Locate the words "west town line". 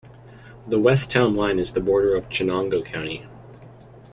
0.79-1.59